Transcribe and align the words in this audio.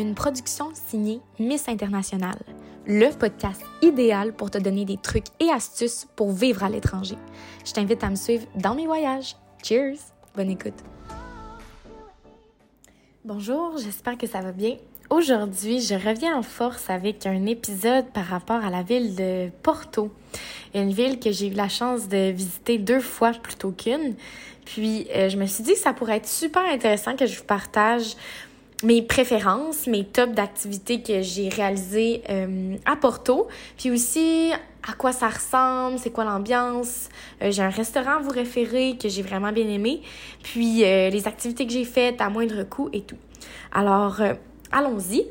une 0.00 0.14
production 0.14 0.70
signée 0.74 1.20
Miss 1.38 1.68
International, 1.68 2.38
le 2.86 3.10
podcast 3.10 3.62
idéal 3.82 4.32
pour 4.32 4.50
te 4.50 4.58
donner 4.58 4.84
des 4.84 4.96
trucs 4.96 5.26
et 5.40 5.50
astuces 5.50 6.08
pour 6.16 6.32
vivre 6.32 6.64
à 6.64 6.70
l'étranger. 6.70 7.16
Je 7.66 7.72
t'invite 7.72 8.02
à 8.02 8.08
me 8.08 8.16
suivre 8.16 8.46
dans 8.56 8.74
mes 8.74 8.86
voyages. 8.86 9.36
Cheers! 9.62 9.98
Bonne 10.34 10.50
écoute! 10.50 10.74
Bonjour, 13.24 13.76
j'espère 13.76 14.16
que 14.16 14.26
ça 14.26 14.40
va 14.40 14.52
bien. 14.52 14.76
Aujourd'hui, 15.10 15.80
je 15.80 15.94
reviens 15.94 16.36
en 16.36 16.42
force 16.42 16.88
avec 16.88 17.26
un 17.26 17.44
épisode 17.46 18.06
par 18.14 18.24
rapport 18.24 18.64
à 18.64 18.70
la 18.70 18.82
ville 18.82 19.14
de 19.16 19.50
Porto, 19.62 20.10
une 20.72 20.92
ville 20.92 21.18
que 21.18 21.32
j'ai 21.32 21.48
eu 21.48 21.54
la 21.54 21.68
chance 21.68 22.08
de 22.08 22.30
visiter 22.30 22.78
deux 22.78 23.00
fois 23.00 23.32
plutôt 23.32 23.72
qu'une. 23.72 24.14
Puis, 24.64 25.08
euh, 25.14 25.28
je 25.28 25.36
me 25.36 25.46
suis 25.46 25.64
dit 25.64 25.72
que 25.72 25.78
ça 25.78 25.92
pourrait 25.92 26.18
être 26.18 26.28
super 26.28 26.62
intéressant 26.62 27.16
que 27.16 27.26
je 27.26 27.36
vous 27.36 27.44
partage 27.44 28.14
mes 28.82 29.02
préférences, 29.02 29.86
mes 29.86 30.04
tops 30.04 30.34
d'activités 30.34 31.02
que 31.02 31.20
j'ai 31.20 31.48
réalisées 31.48 32.22
euh, 32.30 32.76
à 32.86 32.96
Porto, 32.96 33.48
puis 33.76 33.90
aussi 33.90 34.52
à 34.88 34.94
quoi 34.94 35.12
ça 35.12 35.28
ressemble, 35.28 35.98
c'est 35.98 36.10
quoi 36.10 36.24
l'ambiance. 36.24 37.08
Euh, 37.42 37.50
j'ai 37.50 37.62
un 37.62 37.70
restaurant 37.70 38.16
à 38.16 38.18
vous 38.20 38.30
référer 38.30 38.96
que 38.96 39.08
j'ai 39.08 39.22
vraiment 39.22 39.52
bien 39.52 39.68
aimé, 39.68 40.00
puis 40.42 40.84
euh, 40.84 41.10
les 41.10 41.28
activités 41.28 41.66
que 41.66 41.72
j'ai 41.72 41.84
faites 41.84 42.20
à 42.20 42.30
moindre 42.30 42.62
coût 42.62 42.88
et 42.92 43.02
tout. 43.02 43.18
Alors, 43.72 44.20
allons-y. 44.72 45.26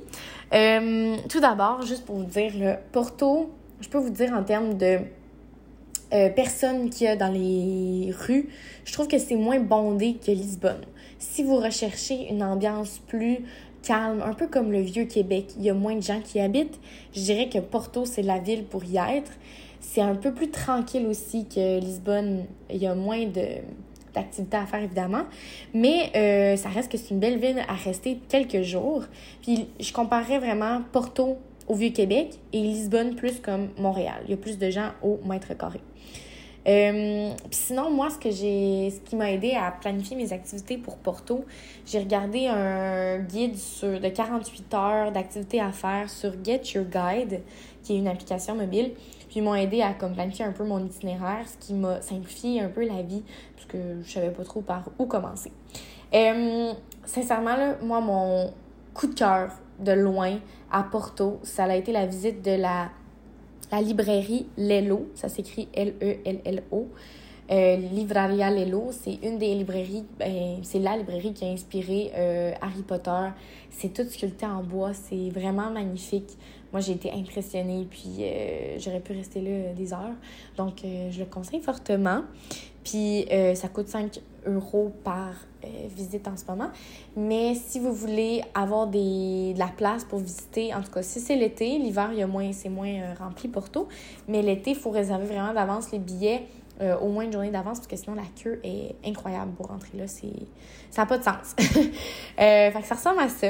tout 1.29 1.39
d'abord, 1.39 1.81
juste 1.81 2.05
pour 2.05 2.17
vous 2.17 2.25
dire, 2.25 2.51
le 2.55 2.75
Porto, 2.91 3.51
je 3.81 3.89
peux 3.89 3.97
vous 3.97 4.11
dire 4.11 4.31
en 4.33 4.43
termes 4.43 4.77
de 4.77 4.99
personnes 6.35 6.89
qu'il 6.89 7.05
y 7.05 7.09
a 7.09 7.15
dans 7.15 7.31
les 7.31 8.11
rues, 8.11 8.49
je 8.85 8.93
trouve 8.93 9.07
que 9.07 9.19
c'est 9.19 9.35
moins 9.35 9.59
bondé 9.59 10.17
que 10.25 10.31
Lisbonne. 10.31 10.85
Si 11.19 11.43
vous 11.43 11.57
recherchez 11.57 12.29
une 12.29 12.41
ambiance 12.41 13.01
plus 13.07 13.39
calme, 13.83 14.21
un 14.25 14.33
peu 14.33 14.47
comme 14.47 14.71
le 14.71 14.79
vieux 14.79 15.03
Québec, 15.03 15.47
il 15.57 15.63
y 15.63 15.69
a 15.69 15.73
moins 15.73 15.95
de 15.95 16.01
gens 16.01 16.21
qui 16.21 16.37
y 16.37 16.41
habitent, 16.41 16.79
je 17.13 17.19
dirais 17.19 17.49
que 17.49 17.59
Porto, 17.59 18.05
c'est 18.05 18.21
la 18.21 18.39
ville 18.39 18.63
pour 18.63 18.85
y 18.85 18.97
être. 18.97 19.31
C'est 19.81 20.01
un 20.01 20.15
peu 20.15 20.33
plus 20.33 20.49
tranquille 20.49 21.05
aussi 21.07 21.45
que 21.45 21.79
Lisbonne. 21.79 22.45
Il 22.69 22.77
y 22.77 22.87
a 22.87 22.95
moins 22.95 23.25
de 23.25 23.43
d'activités 24.13 24.57
à 24.57 24.65
faire 24.65 24.81
évidemment, 24.81 25.25
mais 25.71 26.11
euh, 26.15 26.55
ça 26.55 26.69
reste 26.69 26.91
que 26.91 26.97
c'est 26.97 27.11
une 27.11 27.19
belle 27.19 27.37
ville 27.37 27.63
à 27.67 27.75
rester 27.75 28.17
quelques 28.27 28.63
jours. 28.63 29.03
Puis 29.43 29.67
je 29.79 29.93
comparais 29.93 30.39
vraiment 30.39 30.81
Porto 30.91 31.37
au 31.67 31.75
Vieux-Québec 31.75 32.39
et 32.51 32.61
Lisbonne 32.61 33.15
plus 33.15 33.39
comme 33.39 33.69
Montréal. 33.77 34.21
Il 34.25 34.31
y 34.31 34.33
a 34.33 34.37
plus 34.37 34.57
de 34.57 34.69
gens 34.71 34.89
au 35.03 35.19
mètre 35.27 35.55
carré. 35.55 35.79
Euh, 36.67 37.31
sinon, 37.51 37.89
moi, 37.89 38.09
ce 38.09 38.17
que 38.17 38.31
ce 38.31 38.99
qui 39.01 39.15
m'a 39.15 39.31
aidé 39.31 39.53
à 39.53 39.71
planifier 39.71 40.15
mes 40.15 40.33
activités 40.33 40.77
pour 40.77 40.97
Porto, 40.97 41.45
j'ai 41.85 41.99
regardé 41.99 42.47
un 42.47 43.19
guide 43.19 43.57
sur, 43.57 43.99
de 43.99 44.09
48 44.09 44.73
heures 44.73 45.11
d'activités 45.11 45.61
à 45.61 45.71
faire 45.71 46.09
sur 46.09 46.33
Get 46.43 46.61
Your 46.75 46.85
Guide, 46.85 47.41
qui 47.83 47.95
est 47.95 47.97
une 47.97 48.07
application 48.07 48.55
mobile. 48.55 48.93
Puis 49.29 49.39
ils 49.39 49.43
m'ont 49.43 49.55
aidé 49.55 49.81
à 49.81 49.93
comme, 49.93 50.13
planifier 50.13 50.45
un 50.45 50.51
peu 50.51 50.63
mon 50.63 50.83
itinéraire, 50.83 51.45
ce 51.47 51.57
qui 51.65 51.73
m'a 51.73 52.01
simplifié 52.01 52.61
un 52.61 52.69
peu 52.69 52.85
la 52.85 53.01
vie, 53.03 53.23
parce 53.55 53.67
que 53.67 54.01
je 54.03 54.11
savais 54.11 54.31
pas 54.31 54.43
trop 54.43 54.61
par 54.61 54.89
où 54.97 55.05
commencer. 55.05 55.51
Euh, 56.13 56.73
sincèrement, 57.05 57.55
là, 57.55 57.75
moi, 57.81 58.01
mon 58.01 58.51
coup 58.93 59.07
de 59.07 59.13
cœur 59.13 59.51
de 59.79 59.91
loin 59.91 60.39
à 60.71 60.83
Porto, 60.83 61.39
ça 61.43 61.65
a 61.65 61.75
été 61.75 61.91
la 61.91 62.05
visite 62.05 62.43
de 62.43 62.51
la 62.51 62.89
la 63.71 63.81
librairie 63.81 64.47
Lelo, 64.57 65.09
ça 65.15 65.29
s'écrit 65.29 65.67
L-E-L-L-O. 65.73 66.87
Euh, 67.51 67.77
Livraria 67.77 68.51
Lelo, 68.51 68.89
c'est 68.91 69.17
une 69.23 69.39
des 69.39 69.55
librairies, 69.55 70.05
ben, 70.19 70.59
c'est 70.61 70.77
la 70.77 70.95
librairie 70.97 71.33
qui 71.33 71.45
a 71.45 71.47
inspiré 71.47 72.11
euh, 72.15 72.51
Harry 72.61 72.83
Potter. 72.83 73.29
C'est 73.71 73.91
tout 73.91 74.07
sculpté 74.07 74.45
en 74.45 74.63
bois, 74.63 74.93
c'est 74.93 75.29
vraiment 75.29 75.71
magnifique. 75.71 76.37
Moi, 76.71 76.81
j'ai 76.81 76.91
été 76.91 77.11
impressionnée, 77.11 77.87
puis 77.89 78.17
euh, 78.19 78.77
j'aurais 78.77 78.99
pu 78.99 79.13
rester 79.13 79.41
là 79.41 79.73
des 79.73 79.93
heures. 79.93 80.15
Donc, 80.57 80.81
je 80.83 81.17
le 81.17 81.25
conseille 81.25 81.61
fortement. 81.61 82.21
Puis, 82.89 83.27
ça 83.55 83.67
coûte 83.67 83.87
5 83.87 84.19
euros 84.45 84.91
par 85.03 85.33
visite 85.95 86.27
en 86.27 86.37
ce 86.37 86.45
moment. 86.45 86.69
Mais 87.15 87.53
si 87.53 87.79
vous 87.79 87.93
voulez 87.93 88.41
avoir 88.55 88.87
de 88.87 89.57
la 89.57 89.67
place 89.67 90.05
pour 90.05 90.19
visiter, 90.19 90.73
en 90.73 90.81
tout 90.81 90.91
cas, 90.91 91.03
si 91.03 91.19
c'est 91.19 91.35
l'été, 91.35 91.77
l'hiver, 91.77 92.09
il 92.13 92.19
y 92.19 92.21
a 92.21 92.27
moins, 92.27 92.51
c'est 92.53 92.69
moins 92.69 93.13
rempli 93.19 93.47
pour 93.47 93.69
tout. 93.69 93.87
Mais 94.27 94.41
l'été, 94.41 94.71
il 94.71 94.75
faut 94.75 94.89
réserver 94.89 95.25
vraiment 95.25 95.53
d'avance 95.53 95.91
les 95.91 95.99
billets 95.99 96.43
euh, 96.81 96.97
au 96.99 97.09
moins 97.09 97.25
une 97.25 97.33
journée 97.33 97.51
d'avance 97.51 97.79
parce 97.79 97.87
que 97.87 97.97
sinon 97.97 98.15
la 98.15 98.23
queue 98.41 98.59
est 98.63 98.95
incroyable 99.05 99.51
pour 99.51 99.67
rentrer 99.67 99.97
là. 99.97 100.05
Ça 100.07 101.01
n'a 101.01 101.05
pas 101.05 101.17
de 101.17 101.23
sens. 101.23 101.55
euh, 102.39 102.71
ça 102.83 102.95
ressemble 102.95 103.19
à 103.19 103.29
ça. 103.29 103.49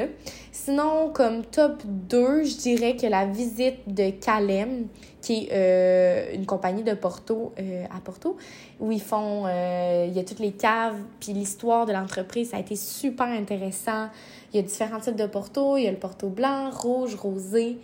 Sinon, 0.52 1.10
comme 1.12 1.44
top 1.44 1.82
2, 1.84 2.44
je 2.44 2.56
dirais 2.56 2.96
que 2.96 3.06
la 3.06 3.26
visite 3.26 3.78
de 3.86 4.10
Calem, 4.10 4.88
qui 5.22 5.44
est 5.44 5.52
euh, 5.52 6.34
une 6.34 6.44
compagnie 6.44 6.82
de 6.82 6.94
Porto 6.94 7.52
euh, 7.58 7.84
à 7.84 8.00
Porto, 8.00 8.36
où 8.78 8.92
ils 8.92 9.00
font, 9.00 9.46
il 9.46 10.12
y 10.12 10.18
a 10.18 10.24
toutes 10.24 10.40
les 10.40 10.52
caves, 10.52 10.96
puis 11.20 11.32
l'histoire 11.32 11.86
de 11.86 11.92
l'entreprise, 11.92 12.50
ça 12.50 12.56
a 12.56 12.60
été 12.60 12.76
super 12.76 13.26
intéressant. 13.26 14.08
Il 14.52 14.56
y 14.56 14.58
a 14.58 14.62
différents 14.62 15.00
types 15.00 15.16
de 15.16 15.26
Porto. 15.26 15.76
Il 15.76 15.84
y 15.84 15.86
a 15.86 15.90
le 15.92 15.98
Porto 15.98 16.28
blanc, 16.28 16.70
rouge, 16.70 17.14
rosé. 17.14 17.78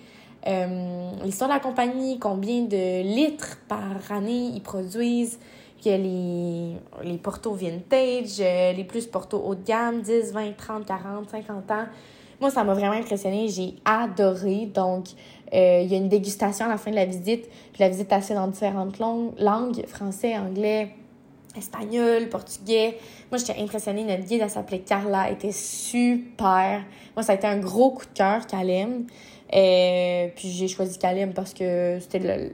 Euh, 0.47 1.11
l'histoire 1.25 1.51
de 1.51 1.55
la 1.55 1.61
compagnie, 1.61 2.19
combien 2.19 2.63
de 2.63 3.03
litres 3.03 3.59
par 3.69 3.83
année 4.11 4.53
ils 4.55 4.63
produisent, 4.63 5.39
puis 5.81 5.91
les, 5.91 6.77
les 7.03 7.19
portos 7.19 7.53
vintage, 7.53 8.41
euh, 8.41 8.73
les 8.73 8.85
plus 8.85 9.07
portos 9.07 9.43
haut 9.45 9.55
de 9.55 9.65
gamme, 9.65 10.03
10, 10.03 10.33
20, 10.33 10.57
30, 10.57 10.87
40, 10.87 11.31
50 11.31 11.71
ans. 11.71 11.87
Moi, 12.41 12.51
ça 12.51 12.65
m'a 12.65 12.75
vraiment 12.75 12.93
impressionné. 12.95 13.49
J'ai 13.49 13.75
adoré. 13.85 14.67
Donc, 14.67 15.07
euh, 15.55 15.81
il 15.83 15.91
y 15.91 15.95
a 15.95 15.99
une 15.99 16.09
dégustation 16.09 16.67
à 16.67 16.69
la 16.69 16.77
fin 16.77 16.91
de 16.91 16.97
la 16.97 17.07
visite. 17.07 17.49
Puis 17.73 17.81
la 17.81 17.89
visite 17.89 18.11
est 18.11 18.15
assez 18.15 18.35
dans 18.35 18.47
différentes 18.47 18.99
langues, 18.99 19.87
français, 19.87 20.37
anglais, 20.37 20.95
espagnol, 21.57 22.29
portugais. 22.29 22.99
Moi, 23.31 23.39
j'étais 23.39 23.61
impressionnée. 23.61 24.05
Notre 24.05 24.25
guide, 24.25 24.41
elle 24.43 24.51
s'appelait 24.51 24.81
Carla, 24.81 25.29
elle 25.29 25.35
était 25.35 25.53
super. 25.53 26.83
Moi, 27.15 27.23
ça 27.23 27.33
a 27.33 27.35
été 27.37 27.47
un 27.47 27.59
gros 27.59 27.93
coup 27.93 28.05
de 28.05 28.13
cœur 28.13 28.47
qu'elle 28.47 28.71
aime. 28.71 29.07
Et 29.53 30.27
euh, 30.27 30.33
puis 30.35 30.49
j'ai 30.49 30.69
choisi 30.69 30.99
Calim 30.99 31.33
parce 31.33 31.55
que 31.55 31.99
c'était 32.01 32.53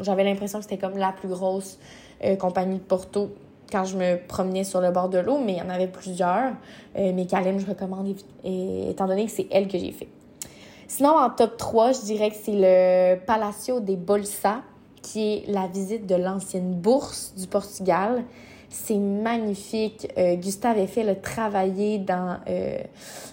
j'avais 0.00 0.24
l'impression 0.24 0.58
que 0.58 0.64
c'était 0.64 0.78
comme 0.78 0.96
la 0.96 1.12
plus 1.12 1.28
grosse 1.28 1.78
euh, 2.24 2.36
compagnie 2.36 2.78
de 2.78 2.82
Porto 2.82 3.30
quand 3.70 3.84
je 3.84 3.96
me 3.96 4.16
promenais 4.26 4.64
sur 4.64 4.80
le 4.80 4.90
bord 4.90 5.08
de 5.08 5.18
l'eau, 5.18 5.38
mais 5.38 5.52
il 5.52 5.58
y 5.58 5.62
en 5.62 5.70
avait 5.70 5.88
plusieurs. 5.88 6.52
Euh, 6.98 7.12
mais 7.14 7.26
Calim, 7.26 7.58
je 7.58 7.66
recommande 7.66 8.14
étant 8.44 9.06
donné 9.06 9.26
que 9.26 9.30
c'est 9.30 9.46
elle 9.50 9.66
que 9.66 9.78
j'ai 9.78 9.92
fait. 9.92 10.08
Sinon, 10.88 11.16
en 11.16 11.30
top 11.30 11.56
3, 11.56 11.92
je 11.92 12.00
dirais 12.02 12.30
que 12.30 12.36
c'est 12.36 12.52
le 12.54 13.18
Palacio 13.24 13.80
des 13.80 13.96
Bolsa, 13.96 14.60
qui 15.00 15.32
est 15.34 15.44
la 15.48 15.66
visite 15.68 16.06
de 16.06 16.14
l'ancienne 16.14 16.74
bourse 16.74 17.32
du 17.34 17.46
Portugal. 17.46 18.24
C'est 18.72 18.96
magnifique. 18.96 20.08
Euh, 20.16 20.34
Gustave 20.36 20.78
Eiffel 20.78 21.10
a 21.10 21.14
travaillé 21.14 21.98
dans 21.98 22.38
euh, 22.48 22.78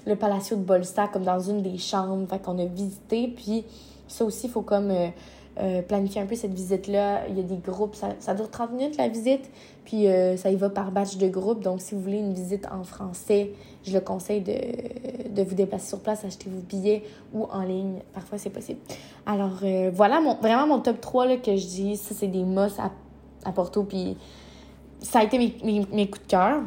le 0.05 0.15
Palacio 0.17 0.57
de 0.57 0.61
Bolsa, 0.61 1.07
comme 1.07 1.23
dans 1.23 1.39
une 1.39 1.61
des 1.61 1.77
chambres. 1.77 2.27
Fait 2.29 2.39
qu'on 2.39 2.59
a 2.59 2.65
visité. 2.65 3.29
Puis 3.33 3.63
ça 4.09 4.25
aussi, 4.25 4.47
il 4.47 4.49
faut 4.49 4.63
comme 4.63 4.91
euh, 4.91 5.81
planifier 5.83 6.19
un 6.19 6.25
peu 6.25 6.35
cette 6.35 6.53
visite-là. 6.53 7.21
Il 7.29 7.37
y 7.37 7.39
a 7.39 7.43
des 7.43 7.55
groupes. 7.55 7.95
Ça, 7.95 8.09
ça 8.19 8.33
dure 8.33 8.51
30 8.51 8.73
minutes, 8.73 8.97
la 8.97 9.07
visite. 9.07 9.49
Puis 9.85 10.05
ça 10.37 10.51
y 10.51 10.55
va 10.55 10.69
par 10.69 10.91
batch 10.91 11.15
de 11.17 11.29
groupe. 11.29 11.63
Donc, 11.63 11.79
si 11.81 11.95
vous 11.95 12.01
voulez 12.01 12.19
une 12.19 12.33
visite 12.33 12.67
en 12.69 12.83
français, 12.83 13.51
je 13.83 13.93
le 13.93 14.01
conseille 14.01 14.41
de, 14.41 15.41
vous 15.41 15.55
déplacer 15.55 15.87
sur 15.87 15.99
place, 15.99 16.23
acheter 16.25 16.47
vos 16.47 16.61
billets 16.61 17.01
ou 17.33 17.45
en 17.45 17.63
ligne. 17.63 17.95
Parfois, 18.13 18.37
c'est 18.37 18.51
possible. 18.51 18.79
Alors, 19.25 19.61
voilà 19.93 20.21
vraiment 20.41 20.67
mon 20.67 20.79
top 20.79 21.01
3 21.01 21.25
là, 21.25 21.37
que 21.37 21.55
je 21.55 21.65
dis. 21.65 21.95
Ça, 21.95 22.13
c'est 22.13 22.27
des 22.27 22.43
mosses 22.43 22.77
à, 22.77 22.91
à 23.45 23.51
Porto. 23.51 23.83
Puis 23.83 24.15
ça 25.01 25.19
a 25.19 25.23
été 25.23 25.37
mes, 25.37 26.07
coups 26.07 26.25
de 26.25 26.29
cœur. 26.29 26.61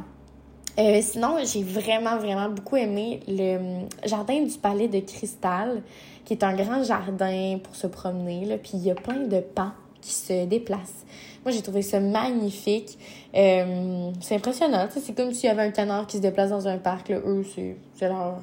Euh, 0.79 1.01
sinon, 1.03 1.37
j'ai 1.45 1.63
vraiment, 1.63 2.17
vraiment 2.17 2.49
beaucoup 2.49 2.77
aimé 2.77 3.21
le 3.29 3.57
hum, 3.57 3.89
jardin 4.05 4.43
du 4.43 4.57
palais 4.59 4.89
de 4.89 5.01
cristal, 5.01 5.83
qui 6.25 6.33
est 6.33 6.43
un 6.43 6.55
grand 6.55 6.83
jardin 6.83 7.59
pour 7.63 7.77
se 7.77 7.87
promener. 7.87 8.47
Là, 8.47 8.57
puis 8.57 8.73
il 8.75 8.83
y 8.83 8.91
a 8.91 8.95
plein 8.95 9.27
de 9.27 9.41
pas 9.41 9.75
qui 10.01 10.13
se 10.13 10.47
déplacent. 10.47 11.05
Moi, 11.45 11.53
j'ai 11.53 11.63
trouvé 11.63 11.83
ça 11.83 12.01
magnifique. 12.01 12.99
Euh, 13.35 14.11
c'est 14.21 14.37
impressionnant. 14.37 14.89
C'est 14.91 15.15
comme 15.15 15.33
s'il 15.33 15.49
y 15.49 15.53
avait 15.53 15.63
un 15.63 15.71
canard 15.71 16.07
qui 16.07 16.17
se 16.19 16.23
déplace 16.23 16.51
dans 16.51 16.69
un 16.69 16.79
parc. 16.79 17.09
Là. 17.09 17.19
Eux, 17.19 17.45
c'est 17.45 18.09
leur, 18.09 18.41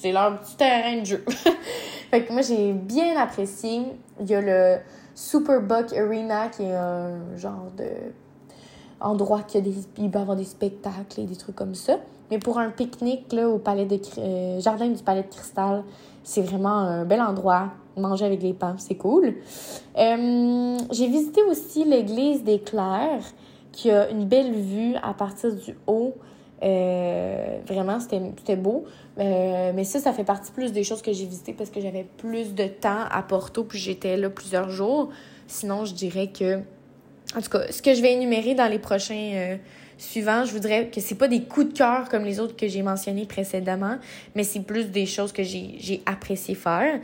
c'est 0.00 0.12
leur 0.12 0.40
petit 0.40 0.56
terrain 0.56 1.00
de 1.00 1.06
jeu. 1.06 1.24
fait 2.10 2.24
que 2.24 2.32
moi, 2.32 2.42
j'ai 2.42 2.72
bien 2.72 3.16
apprécié. 3.16 3.82
Il 4.20 4.28
y 4.28 4.34
a 4.34 4.40
le 4.40 4.78
Super 5.14 5.60
Buck 5.60 5.92
Arena, 5.92 6.48
qui 6.48 6.62
est 6.62 6.74
un 6.74 7.36
genre 7.36 7.70
de 7.76 7.86
endroit 9.02 9.42
qu'il 9.42 9.62
des, 9.62 9.74
il 9.98 10.10
peut 10.10 10.18
y 10.18 10.22
avoir 10.22 10.36
des 10.36 10.44
spectacles 10.44 11.20
et 11.20 11.24
des 11.24 11.36
trucs 11.36 11.56
comme 11.56 11.74
ça. 11.74 11.98
Mais 12.30 12.38
pour 12.38 12.58
un 12.58 12.70
pique-nique 12.70 13.34
au 13.34 13.58
palais 13.58 13.84
de 13.84 13.98
euh, 14.18 14.60
jardin 14.60 14.88
du 14.88 15.02
palais 15.02 15.22
de 15.22 15.28
cristal, 15.28 15.84
c'est 16.24 16.42
vraiment 16.42 16.78
un 16.78 17.04
bel 17.04 17.20
endroit. 17.20 17.70
Manger 17.96 18.24
avec 18.24 18.42
les 18.42 18.54
pans, 18.54 18.76
c'est 18.78 18.94
cool. 18.94 19.34
Euh, 19.98 20.78
j'ai 20.90 21.08
visité 21.08 21.42
aussi 21.42 21.84
l'église 21.84 22.42
des 22.42 22.58
Claires, 22.58 23.24
qui 23.70 23.90
a 23.90 24.08
une 24.08 24.24
belle 24.24 24.54
vue 24.54 24.94
à 25.02 25.12
partir 25.12 25.54
du 25.54 25.76
haut. 25.86 26.14
Euh, 26.62 27.58
vraiment, 27.66 27.98
c'était 28.00 28.56
beau. 28.56 28.84
Euh, 29.18 29.72
mais 29.74 29.84
ça, 29.84 29.98
ça 29.98 30.12
fait 30.12 30.24
partie 30.24 30.52
plus 30.52 30.72
des 30.72 30.84
choses 30.84 31.02
que 31.02 31.12
j'ai 31.12 31.26
visitées 31.26 31.52
parce 31.52 31.70
que 31.70 31.80
j'avais 31.80 32.06
plus 32.16 32.54
de 32.54 32.66
temps 32.66 33.04
à 33.10 33.22
Porto, 33.22 33.64
puis 33.64 33.78
j'étais 33.78 34.16
là 34.16 34.30
plusieurs 34.30 34.70
jours. 34.70 35.10
Sinon, 35.46 35.84
je 35.84 35.92
dirais 35.92 36.28
que... 36.28 36.60
En 37.36 37.40
tout 37.40 37.50
cas, 37.50 37.70
ce 37.70 37.80
que 37.80 37.94
je 37.94 38.02
vais 38.02 38.12
énumérer 38.12 38.54
dans 38.54 38.68
les 38.68 38.78
prochains 38.78 39.32
euh, 39.34 39.56
suivants, 39.96 40.44
je 40.44 40.52
voudrais 40.52 40.88
que 40.88 41.00
c'est 41.00 41.14
pas 41.14 41.28
des 41.28 41.42
coups 41.42 41.72
de 41.72 41.78
cœur 41.78 42.08
comme 42.08 42.24
les 42.24 42.40
autres 42.40 42.56
que 42.56 42.68
j'ai 42.68 42.82
mentionnés 42.82 43.26
précédemment, 43.26 43.98
mais 44.34 44.44
c'est 44.44 44.60
plus 44.60 44.90
des 44.90 45.06
choses 45.06 45.32
que 45.32 45.42
j'ai 45.42 46.02
apprécié 46.06 46.54
faire. 46.54 47.00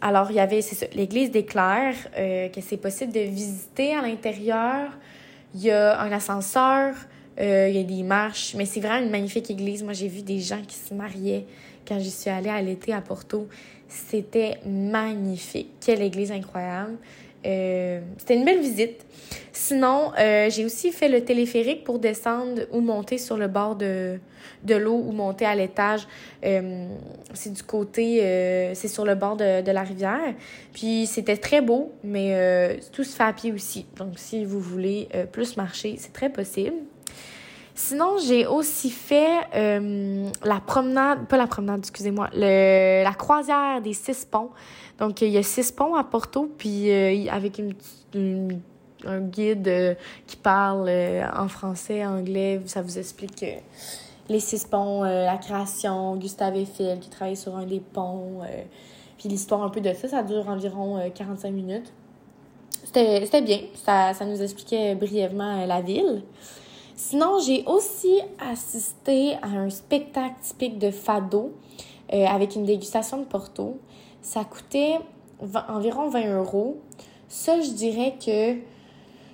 alors, 0.00 0.30
il 0.30 0.36
y 0.36 0.40
avait, 0.40 0.60
l'église 0.94 1.30
des 1.30 1.44
Claires, 1.44 1.96
que 2.16 2.60
c'est 2.60 2.76
possible 2.76 3.12
de 3.12 3.20
visiter 3.20 3.94
à 3.94 4.02
l'intérieur. 4.02 4.90
Il 5.54 5.62
y 5.62 5.70
a 5.70 6.00
un 6.00 6.12
ascenseur, 6.12 6.94
euh, 7.40 7.68
il 7.70 7.76
y 7.76 7.80
a 7.80 7.84
des 7.84 8.02
marches, 8.02 8.54
mais 8.56 8.64
c'est 8.64 8.80
vraiment 8.80 9.04
une 9.04 9.10
magnifique 9.10 9.50
église. 9.50 9.84
Moi, 9.84 9.92
j'ai 9.92 10.08
vu 10.08 10.22
des 10.22 10.40
gens 10.40 10.60
qui 10.66 10.76
se 10.76 10.92
mariaient 10.92 11.44
quand 11.88 11.98
j'y 11.98 12.10
suis 12.10 12.30
allée 12.30 12.50
à 12.50 12.60
l'été 12.60 12.92
à 12.92 13.00
Porto. 13.00 13.48
C'était 13.88 14.58
magnifique. 14.66 15.70
Quelle 15.80 16.02
église 16.02 16.30
incroyable. 16.30 16.96
Euh, 17.46 18.00
c'était 18.18 18.34
une 18.34 18.44
belle 18.44 18.60
visite. 18.60 19.06
Sinon, 19.52 20.12
euh, 20.18 20.50
j'ai 20.50 20.64
aussi 20.64 20.92
fait 20.92 21.08
le 21.08 21.24
téléphérique 21.24 21.84
pour 21.84 21.98
descendre 21.98 22.62
ou 22.72 22.80
monter 22.80 23.16
sur 23.16 23.36
le 23.36 23.48
bord 23.48 23.76
de, 23.76 24.18
de 24.64 24.74
l'eau 24.74 24.96
ou 24.96 25.12
monter 25.12 25.46
à 25.46 25.54
l'étage. 25.54 26.06
c'est 26.42 27.52
du 27.52 27.62
côté, 27.62 28.18
c'est 28.74 28.88
sur 28.88 29.04
le 29.04 29.14
bord 29.14 29.36
de, 29.36 29.62
de, 29.62 29.70
la 29.70 29.82
rivière. 29.82 30.34
Puis 30.74 31.06
c'était 31.06 31.36
très 31.36 31.60
beau, 31.60 31.92
mais 32.04 32.78
tout 32.92 33.04
se 33.04 33.16
fait 33.16 33.24
à 33.24 33.32
pied 33.32 33.52
aussi. 33.52 33.86
Donc 33.96 34.14
si 34.16 34.44
vous 34.44 34.60
voulez 34.60 35.08
plus 35.32 35.56
marcher, 35.56 35.96
c'est 35.98 36.12
très 36.12 36.30
possible. 36.30 36.76
Sinon, 37.80 38.18
j'ai 38.18 38.44
aussi 38.44 38.90
fait 38.90 39.38
euh, 39.54 40.28
la 40.42 40.58
promenade, 40.58 41.28
pas 41.28 41.36
la 41.36 41.46
promenade, 41.46 41.78
excusez-moi, 41.78 42.28
la 42.34 43.14
croisière 43.16 43.80
des 43.80 43.92
six 43.92 44.24
ponts. 44.24 44.50
Donc, 44.98 45.22
il 45.22 45.28
y 45.28 45.38
a 45.38 45.44
six 45.44 45.70
ponts 45.70 45.94
à 45.94 46.02
Porto, 46.02 46.50
puis 46.58 46.90
euh, 46.90 47.30
avec 47.30 47.62
un 49.06 49.20
guide 49.20 49.68
euh, 49.68 49.94
qui 50.26 50.34
parle 50.34 50.90
en 51.32 51.46
français, 51.46 52.04
anglais, 52.04 52.60
ça 52.66 52.82
vous 52.82 52.98
explique 52.98 53.46
les 54.28 54.40
six 54.40 54.64
ponts, 54.64 55.04
la 55.04 55.36
création, 55.36 56.16
Gustave 56.16 56.56
Eiffel 56.56 56.98
qui 56.98 57.08
travaille 57.08 57.36
sur 57.36 57.56
un 57.56 57.64
des 57.64 57.80
ponts, 57.80 58.40
puis 59.18 59.28
l'histoire 59.28 59.62
un 59.62 59.70
peu 59.70 59.80
de 59.80 59.92
ça. 59.94 60.08
Ça 60.08 60.24
dure 60.24 60.48
environ 60.48 60.98
45 61.14 61.52
minutes. 61.52 61.92
C'était 62.82 63.40
bien, 63.40 63.60
ça, 63.86 64.14
ça 64.14 64.24
nous 64.24 64.42
expliquait 64.42 64.96
brièvement 64.96 65.64
la 65.64 65.80
ville. 65.80 66.24
Sinon, 67.00 67.38
j'ai 67.38 67.62
aussi 67.66 68.18
assisté 68.40 69.34
à 69.34 69.46
un 69.46 69.70
spectacle 69.70 70.34
typique 70.42 70.80
de 70.80 70.90
fado 70.90 71.52
euh, 72.12 72.26
avec 72.26 72.56
une 72.56 72.64
dégustation 72.64 73.18
de 73.18 73.24
Porto. 73.24 73.78
Ça 74.20 74.42
coûtait 74.42 74.98
environ 75.68 76.08
20 76.08 76.38
euros. 76.38 76.78
Ça, 77.28 77.60
je 77.60 77.70
dirais 77.70 78.16
que 78.18 78.56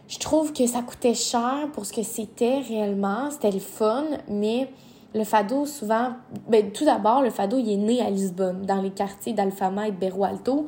je 0.09 0.19
trouve 0.19 0.53
que 0.53 0.67
ça 0.67 0.83
coûtait 0.83 1.15
cher 1.15 1.71
pour 1.73 1.87
ce 1.87 1.95
que 1.95 2.03
c'était 2.03 2.59
réellement. 2.59 3.31
C'était 3.31 3.53
le 3.53 3.61
fun, 3.61 4.05
mais 4.29 4.69
le 5.15 5.25
fado, 5.25 5.65
souvent, 5.65 6.11
ben, 6.47 6.71
tout 6.71 6.85
d'abord, 6.85 7.23
le 7.23 7.31
fado, 7.31 7.57
il 7.57 7.71
est 7.73 7.79
né 7.79 8.03
à 8.03 8.11
Lisbonne, 8.11 8.67
dans 8.67 8.83
les 8.83 8.91
quartiers 8.91 9.33
d'Alfama 9.33 9.89
et 9.89 9.91
de 9.91 9.97
Berro 9.97 10.25
Alto. 10.25 10.67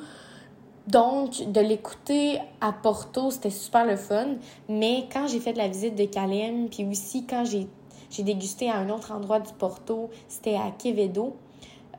Donc, 0.87 1.51
de 1.51 1.61
l'écouter 1.61 2.39
à 2.61 2.73
Porto, 2.73 3.31
c'était 3.31 3.51
super 3.51 3.85
le 3.85 3.97
fun. 3.97 4.37
Mais 4.69 5.09
quand 5.13 5.27
j'ai 5.27 5.41
fait 5.41 5.53
de 5.53 5.59
la 5.59 5.69
visite 5.69 5.97
de 5.97 6.05
Calem, 6.05 6.69
puis 6.69 6.87
aussi 6.87 7.27
quand 7.27 7.45
j'ai, 7.45 7.67
j'ai 8.11 8.23
dégusté 8.23 8.71
à 8.71 8.79
un 8.79 8.89
autre 8.91 9.13
endroit 9.13 9.41
du 9.41 9.53
Porto, 9.53 10.11
c'était 10.29 10.55
à 10.55 10.71
Quevedo, 10.71 11.37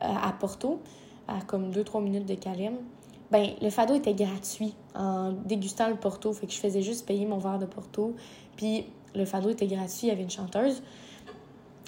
euh, 0.02 0.06
à 0.06 0.32
Porto, 0.32 0.80
à 1.26 1.40
comme 1.42 1.70
2-3 1.70 2.02
minutes 2.02 2.26
de 2.26 2.34
Calem, 2.34 2.76
ben 3.30 3.50
le 3.60 3.68
fado 3.68 3.94
était 3.94 4.14
gratuit 4.14 4.74
en 4.94 5.32
dégustant 5.32 5.88
le 5.88 5.96
Porto. 5.96 6.32
Fait 6.32 6.46
que 6.46 6.52
je 6.52 6.58
faisais 6.58 6.80
juste 6.80 7.06
payer 7.06 7.26
mon 7.26 7.36
verre 7.36 7.58
de 7.58 7.66
Porto. 7.66 8.14
Puis 8.56 8.86
le 9.14 9.26
fado 9.26 9.50
était 9.50 9.66
gratuit, 9.66 10.06
il 10.06 10.08
y 10.08 10.10
avait 10.12 10.22
une 10.22 10.30
chanteuse 10.30 10.82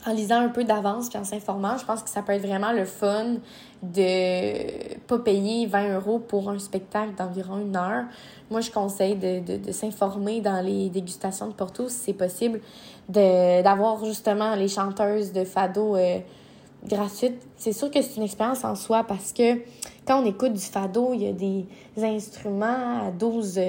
en 0.07 0.13
lisant 0.13 0.41
un 0.41 0.49
peu 0.49 0.65
d'avance 0.65 1.09
puis 1.09 1.19
en 1.19 1.25
s'informant, 1.25 1.77
je 1.77 1.85
pense 1.85 2.03
que 2.03 2.11
ça 2.11 2.23
peut 2.23 2.33
être 2.33 2.47
vraiment 2.47 2.73
le 2.73 2.85
fun 2.85 3.37
de 3.83 4.97
pas 5.07 5.19
payer 5.19 5.67
20 5.67 5.97
euros 5.97 6.19
pour 6.19 6.51
un 6.51 6.59
spectacle 6.59 7.15
d'environ 7.17 7.59
une 7.59 7.77
heure. 7.77 8.05
Moi, 8.51 8.61
je 8.61 8.71
conseille 8.71 9.17
de, 9.17 9.73
s'informer 9.73 10.41
dans 10.41 10.65
les 10.65 10.89
dégustations 10.89 11.49
de 11.49 11.53
Porto 11.53 11.89
si 11.89 11.97
c'est 11.97 12.13
possible, 12.13 12.61
d'avoir 13.09 14.05
justement 14.05 14.55
les 14.55 14.69
chanteuses 14.69 15.33
de 15.33 15.45
fado 15.45 15.97
euh, 15.97 16.19
gratuites. 16.87 17.41
C'est 17.57 17.73
sûr 17.73 17.91
que 17.91 18.01
c'est 18.03 18.17
une 18.17 18.25
expérience 18.25 18.65
en 18.65 18.75
soi 18.75 19.05
parce 19.05 19.33
que 19.33 19.59
quand 20.07 20.23
on 20.23 20.27
écoute 20.27 20.53
du 20.55 20.61
fado, 20.61 21.13
il 21.15 21.23
y 21.23 21.29
a 21.29 21.33
des 21.33 21.67
instruments 22.03 23.07
à 23.07 23.11
12... 23.11 23.61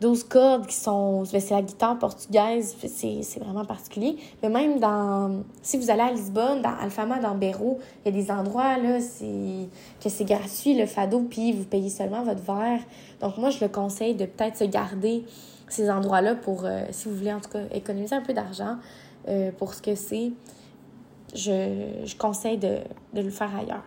12 0.00 0.24
cordes 0.24 0.66
qui 0.66 0.74
sont. 0.74 1.22
Ben, 1.32 1.40
c'est 1.40 1.54
la 1.54 1.62
guitare 1.62 1.98
portugaise, 1.98 2.76
c'est 2.84 3.40
vraiment 3.40 3.64
particulier. 3.64 4.16
Mais 4.42 4.48
même 4.48 4.78
dans. 4.78 5.42
Si 5.62 5.78
vous 5.78 5.90
allez 5.90 6.02
à 6.02 6.12
Lisbonne, 6.12 6.60
dans 6.60 6.76
Alfama, 6.78 7.18
dans 7.18 7.34
Béraud, 7.34 7.78
il 8.04 8.14
y 8.14 8.18
a 8.18 8.22
des 8.22 8.30
endroits 8.30 8.76
là, 8.76 8.98
que 8.98 10.08
c'est 10.08 10.24
gratuit 10.24 10.74
le 10.74 10.86
fado, 10.86 11.20
puis 11.30 11.52
vous 11.52 11.64
payez 11.64 11.88
seulement 11.88 12.22
votre 12.22 12.42
verre. 12.42 12.80
Donc 13.20 13.38
moi, 13.38 13.50
je 13.50 13.60
le 13.60 13.68
conseille 13.68 14.14
de 14.14 14.26
peut-être 14.26 14.58
se 14.58 14.64
garder 14.64 15.24
ces 15.68 15.90
endroits-là 15.90 16.34
pour, 16.34 16.64
euh, 16.64 16.84
si 16.90 17.08
vous 17.08 17.16
voulez 17.16 17.32
en 17.32 17.40
tout 17.40 17.50
cas, 17.50 17.62
économiser 17.72 18.14
un 18.14 18.20
peu 18.20 18.34
d'argent 18.34 18.76
euh, 19.28 19.50
pour 19.56 19.74
ce 19.74 19.82
que 19.82 19.94
c'est. 19.94 20.32
Je, 21.34 22.04
je 22.04 22.16
conseille 22.16 22.58
de, 22.58 22.78
de 23.14 23.20
le 23.20 23.30
faire 23.30 23.50
ailleurs. 23.56 23.84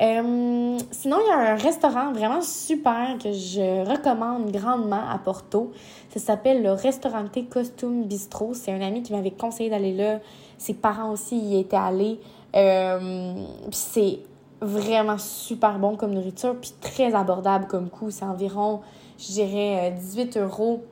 Euh, 0.00 0.78
sinon, 0.90 1.18
il 1.20 1.28
y 1.28 1.30
a 1.30 1.52
un 1.52 1.56
restaurant 1.56 2.12
vraiment 2.12 2.42
super 2.42 3.16
que 3.22 3.32
je 3.32 3.88
recommande 3.88 4.50
grandement 4.50 5.08
à 5.08 5.18
Porto. 5.18 5.72
Ça 6.10 6.18
s'appelle 6.18 6.62
le 6.62 6.72
Restaurante 6.72 7.48
Costume 7.48 8.04
Bistro. 8.04 8.54
C'est 8.54 8.72
un 8.72 8.80
ami 8.80 9.02
qui 9.02 9.12
m'avait 9.12 9.30
conseillé 9.30 9.70
d'aller 9.70 9.94
là. 9.94 10.18
Ses 10.58 10.74
parents 10.74 11.12
aussi 11.12 11.36
y 11.36 11.60
étaient 11.60 11.76
allés. 11.76 12.18
Euh, 12.56 13.34
c'est 13.70 14.20
vraiment 14.60 15.18
super 15.18 15.78
bon 15.78 15.96
comme 15.96 16.12
nourriture, 16.12 16.56
puis 16.60 16.72
très 16.80 17.14
abordable 17.14 17.66
comme 17.66 17.88
coût. 17.88 18.10
C'est 18.10 18.24
environ, 18.24 18.80
je 19.18 19.32
dirais, 19.32 19.94
18 19.96 20.36
euh, 20.36 20.44
euros 20.44 20.84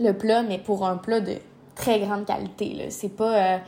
le 0.00 0.12
plat, 0.12 0.42
mais 0.42 0.58
pour 0.58 0.86
un 0.86 0.96
plat 0.96 1.20
de 1.20 1.36
très 1.76 2.00
grande 2.00 2.24
qualité. 2.24 2.86
C'est 2.90 3.14
pas 3.14 3.60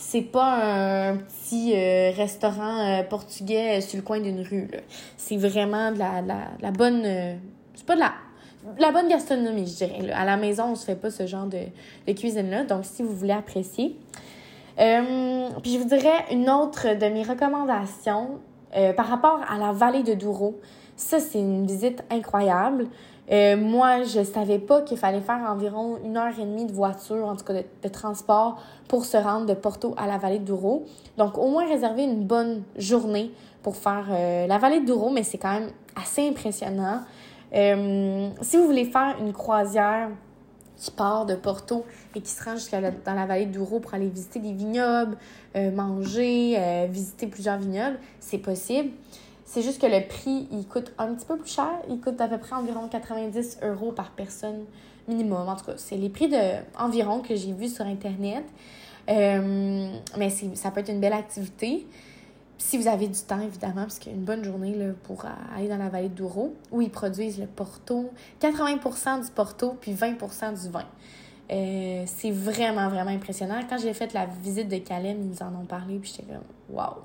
c'est 0.00 0.22
pas 0.22 1.10
un 1.10 1.16
petit 1.18 1.74
euh, 1.76 2.10
restaurant 2.16 2.78
euh, 2.78 3.02
portugais 3.02 3.82
sur 3.82 3.98
le 3.98 4.02
coin 4.02 4.18
d'une 4.18 4.40
rue. 4.40 4.68
C'est 5.18 5.36
vraiment 5.36 5.92
de 5.92 5.98
la, 5.98 6.22
la, 6.58 6.70
bonne. 6.70 7.02
Euh, 7.04 7.34
c'est 7.74 7.84
pas 7.84 7.96
de 7.96 8.00
la. 8.00 8.12
La 8.78 8.92
bonne 8.92 9.08
gastronomie, 9.08 9.66
je 9.66 9.84
dirais. 9.84 10.10
À 10.12 10.24
la 10.24 10.38
maison, 10.38 10.72
on 10.72 10.74
se 10.74 10.86
fait 10.86 10.96
pas 10.96 11.10
ce 11.10 11.26
genre 11.26 11.46
de, 11.46 11.60
de 12.06 12.12
cuisine-là. 12.12 12.64
Donc, 12.64 12.84
si 12.84 13.02
vous 13.02 13.14
voulez 13.14 13.32
apprécier. 13.32 13.96
puis, 14.76 15.72
je 15.74 15.78
vous 15.78 15.88
dirais 15.88 16.24
une 16.30 16.48
autre 16.50 16.94
de 16.94 17.06
mes 17.06 17.22
recommandations 17.22 18.40
par 18.96 19.06
rapport 19.06 19.40
à 19.48 19.58
la 19.58 19.72
vallée 19.72 20.02
de 20.02 20.12
Douro. 20.12 20.60
Ça, 20.96 21.20
c'est 21.20 21.38
une 21.38 21.66
visite 21.66 22.02
incroyable. 22.10 22.88
Euh, 23.30 23.56
moi, 23.56 24.02
je 24.02 24.24
savais 24.24 24.58
pas 24.58 24.82
qu'il 24.82 24.96
fallait 24.96 25.20
faire 25.20 25.40
environ 25.48 25.98
une 26.04 26.16
heure 26.16 26.36
et 26.38 26.44
demie 26.44 26.66
de 26.66 26.72
voiture, 26.72 27.26
en 27.26 27.36
tout 27.36 27.44
cas 27.44 27.54
de, 27.54 27.88
transport, 27.88 28.60
pour 28.88 29.04
se 29.04 29.16
rendre 29.16 29.46
de 29.46 29.54
Porto 29.54 29.94
à 29.96 30.06
la 30.08 30.18
vallée 30.18 30.40
Douro. 30.40 30.84
Donc, 31.16 31.38
au 31.38 31.48
moins 31.48 31.66
réserver 31.68 32.02
une 32.02 32.24
bonne 32.24 32.62
journée 32.76 33.30
pour 33.62 33.76
faire 33.76 34.06
euh, 34.10 34.46
la 34.46 34.58
vallée 34.58 34.80
Douro, 34.80 35.10
mais 35.10 35.22
c'est 35.22 35.38
quand 35.38 35.52
même 35.52 35.70
assez 35.94 36.28
impressionnant. 36.28 37.02
Euh, 37.54 38.30
si 38.42 38.56
vous 38.56 38.64
voulez 38.64 38.84
faire 38.84 39.16
une 39.20 39.32
croisière 39.32 40.08
qui 40.76 40.90
part 40.90 41.26
de 41.26 41.34
Porto 41.34 41.84
et 42.16 42.22
qui 42.22 42.30
se 42.30 42.42
rend 42.42 42.54
jusqu'à 42.54 42.80
dans 42.80 43.14
la 43.14 43.26
vallée 43.26 43.46
Douro 43.46 43.80
pour 43.80 43.92
aller 43.92 44.08
visiter 44.08 44.40
des 44.40 44.54
vignobles, 44.54 45.18
manger, 45.54 46.86
visiter 46.88 47.26
plusieurs 47.26 47.58
vignobles, 47.58 47.98
c'est 48.18 48.38
possible. 48.38 48.88
C'est 49.52 49.62
juste 49.62 49.80
que 49.80 49.86
le 49.88 50.06
prix, 50.06 50.46
il 50.52 50.64
coûte 50.68 50.92
un 50.96 51.12
petit 51.12 51.26
peu 51.26 51.36
plus 51.36 51.50
cher. 51.50 51.72
Il 51.88 51.98
coûte 51.98 52.20
à 52.20 52.28
peu 52.28 52.38
près 52.38 52.54
environ 52.54 52.86
90 52.86 53.58
euros 53.64 53.90
par 53.90 54.12
personne 54.12 54.64
minimum. 55.08 55.48
En 55.48 55.56
tout 55.56 55.64
cas, 55.64 55.72
c'est 55.76 55.96
les 55.96 56.08
prix 56.08 56.28
de 56.28 56.38
environ 56.78 57.20
que 57.20 57.34
j'ai 57.34 57.52
vus 57.52 57.74
sur 57.74 57.84
Internet. 57.84 58.44
Euh, 59.08 59.92
mais 60.16 60.30
ça 60.54 60.70
peut 60.70 60.78
être 60.78 60.90
une 60.90 61.00
belle 61.00 61.14
activité. 61.14 61.84
Si 62.58 62.78
vous 62.78 62.86
avez 62.86 63.08
du 63.08 63.18
temps, 63.22 63.40
évidemment, 63.40 63.82
parce 63.82 63.98
qu'il 63.98 64.12
y 64.12 64.14
a 64.14 64.18
une 64.18 64.24
bonne 64.24 64.44
journée 64.44 64.76
là, 64.76 64.92
pour 65.02 65.24
aller 65.56 65.66
dans 65.66 65.78
la 65.78 65.88
vallée 65.88 66.10
Douro, 66.10 66.54
où 66.70 66.80
ils 66.80 66.90
produisent 66.90 67.40
le 67.40 67.46
Porto, 67.46 68.12
80% 68.40 69.24
du 69.24 69.32
Porto, 69.32 69.76
puis 69.80 69.92
20% 69.92 70.62
du 70.62 70.70
vin. 70.70 70.84
Euh, 71.50 72.04
c'est 72.06 72.30
vraiment, 72.30 72.88
vraiment 72.88 73.10
impressionnant. 73.10 73.58
Quand 73.68 73.78
j'ai 73.78 73.94
fait 73.94 74.12
la 74.12 74.26
visite 74.26 74.68
de 74.68 74.76
Calais, 74.76 75.16
ils 75.18 75.28
nous 75.28 75.42
en 75.42 75.60
ont 75.60 75.66
parlé, 75.66 75.98
puis 75.98 76.12
j'étais 76.14 76.32
comme, 76.32 76.76
waouh! 76.76 77.02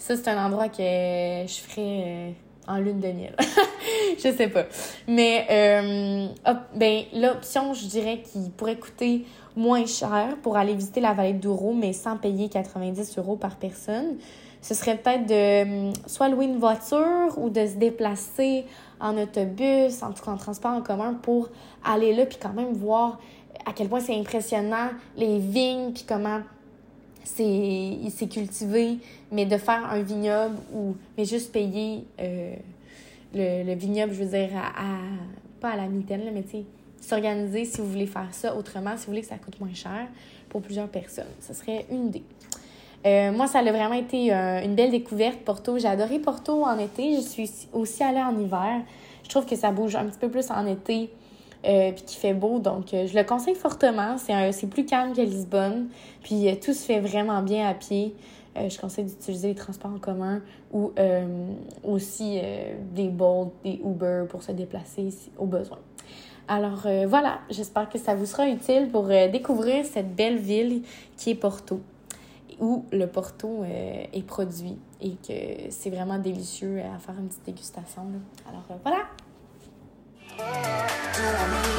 Ça, 0.00 0.16
c'est 0.16 0.28
un 0.28 0.46
endroit 0.46 0.70
que 0.70 0.78
je 0.78 1.60
ferais 1.68 2.04
euh, 2.06 2.30
en 2.66 2.78
lune 2.78 3.00
de 3.00 3.08
miel. 3.08 3.36
je 4.16 4.32
sais 4.32 4.48
pas. 4.48 4.64
Mais, 5.06 5.46
euh, 5.50 6.26
ben, 6.74 7.02
l'option, 7.12 7.74
je 7.74 7.84
dirais, 7.84 8.22
qui 8.22 8.48
pourrait 8.56 8.78
coûter 8.78 9.26
moins 9.56 9.84
cher 9.84 10.38
pour 10.42 10.56
aller 10.56 10.74
visiter 10.74 11.02
la 11.02 11.12
vallée 11.12 11.34
Douro, 11.34 11.74
mais 11.74 11.92
sans 11.92 12.16
payer 12.16 12.48
90 12.48 13.18
euros 13.18 13.36
par 13.36 13.56
personne, 13.56 14.16
ce 14.62 14.72
serait 14.72 14.96
peut-être 14.96 15.26
de 15.26 15.88
hum, 15.88 15.92
soit 16.06 16.30
louer 16.30 16.46
une 16.46 16.58
voiture 16.58 17.36
ou 17.36 17.50
de 17.50 17.66
se 17.66 17.74
déplacer 17.74 18.64
en 19.00 19.18
autobus, 19.18 20.02
en 20.02 20.12
tout 20.12 20.24
cas 20.24 20.30
en 20.30 20.38
transport 20.38 20.72
en 20.72 20.80
commun 20.80 21.12
pour 21.12 21.50
aller 21.84 22.14
là, 22.14 22.24
puis 22.24 22.38
quand 22.40 22.54
même 22.54 22.72
voir 22.72 23.20
à 23.66 23.74
quel 23.74 23.90
point 23.90 24.00
c'est 24.00 24.18
impressionnant 24.18 24.88
les 25.18 25.38
vignes, 25.38 25.92
puis 25.92 26.04
comment 26.08 26.40
c'est 27.36 28.28
cultivé, 28.28 28.98
mais 29.32 29.46
de 29.46 29.56
faire 29.56 29.84
un 29.90 30.02
vignoble 30.02 30.56
ou 30.74 30.96
mais 31.16 31.24
juste 31.24 31.52
payer 31.52 32.04
euh, 32.20 32.54
le, 33.34 33.74
vignoble, 33.74 34.12
je 34.12 34.24
veux 34.24 34.30
dire, 34.30 34.50
à, 34.56 34.98
pas 35.60 35.70
à 35.70 35.76
la 35.76 35.86
mitaine, 35.86 36.22
mais 36.32 36.42
tu 36.42 36.50
sais, 36.50 36.64
s'organiser 37.00 37.64
si 37.64 37.80
vous 37.80 37.88
voulez 37.88 38.06
faire 38.06 38.28
ça 38.32 38.54
autrement, 38.56 38.96
si 38.96 39.06
vous 39.06 39.12
voulez 39.12 39.22
que 39.22 39.28
ça 39.28 39.36
coûte 39.36 39.58
moins 39.60 39.74
cher 39.74 40.08
pour 40.48 40.62
plusieurs 40.62 40.88
personnes. 40.88 41.32
Ce 41.40 41.54
serait 41.54 41.86
une 41.90 42.08
idée. 42.08 42.24
Euh, 43.06 43.32
moi, 43.32 43.46
ça 43.46 43.60
a 43.60 43.62
vraiment 43.62 43.94
été 43.94 44.32
euh, 44.32 44.62
une 44.62 44.74
belle 44.74 44.90
découverte, 44.90 45.38
Porto. 45.38 45.78
J'ai 45.78 45.88
adoré 45.88 46.18
Porto 46.18 46.64
en 46.64 46.78
été. 46.78 47.16
Je 47.16 47.20
suis 47.20 47.50
aussi 47.72 48.02
allée 48.02 48.20
en 48.20 48.38
hiver. 48.38 48.82
Je 49.22 49.28
trouve 49.28 49.46
que 49.46 49.56
ça 49.56 49.70
bouge 49.70 49.96
un 49.96 50.04
petit 50.04 50.18
peu 50.18 50.28
plus 50.28 50.50
en 50.50 50.66
été, 50.66 51.10
euh, 51.64 51.92
puis 51.92 52.02
qu'il 52.04 52.18
fait 52.18 52.34
beau. 52.34 52.58
Donc, 52.58 52.88
je 52.92 53.16
le 53.16 53.24
conseille 53.24 53.54
fortement. 53.54 54.16
C'est 54.18 54.66
plus 54.68 54.84
calme 54.84 55.12
que 55.14 55.20
Lisbonne. 55.20 55.88
Puis, 56.22 56.46
tout 56.60 56.72
se 56.72 56.84
fait 56.84 57.00
vraiment 57.00 57.42
bien 57.42 57.68
à 57.68 57.74
pied. 57.74 58.14
je 58.56 58.78
conseille 58.78 59.04
d'utiliser 59.04 59.48
les 59.48 59.54
transports 59.54 59.92
en 59.92 59.98
commun 59.98 60.42
ou 60.72 60.92
aussi 61.84 62.40
des 62.92 63.08
Bolt, 63.08 63.50
des 63.64 63.80
Uber 63.84 64.24
pour 64.28 64.42
se 64.42 64.52
déplacer 64.52 65.08
au 65.38 65.46
besoin. 65.46 65.78
Alors 66.48 66.86
voilà, 67.06 67.40
j'espère 67.50 67.88
que 67.88 67.98
ça 67.98 68.14
vous 68.14 68.26
sera 68.26 68.48
utile 68.48 68.88
pour 68.90 69.04
découvrir 69.04 69.84
cette 69.84 70.14
belle 70.14 70.38
ville 70.38 70.82
qui 71.16 71.30
est 71.30 71.34
Porto 71.34 71.80
où 72.60 72.84
le 72.92 73.06
Porto 73.06 73.62
euh, 73.64 74.04
est 74.12 74.26
produit 74.26 74.78
et 75.00 75.12
que 75.12 75.70
c'est 75.70 75.90
vraiment 75.90 76.18
délicieux 76.18 76.80
à 76.80 76.98
faire 76.98 77.18
une 77.18 77.28
petite 77.28 77.46
dégustation. 77.46 78.02
Alors 78.46 78.64
euh, 78.70 78.74
voilà! 78.84 79.06
to 81.20 81.46
me. 81.48 81.69